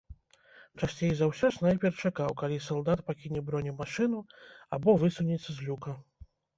[0.79, 4.27] Часцей за ўсё снайпер чакаў, калі салдат пакіне бронемашыну
[4.75, 5.91] або высунецца з люка.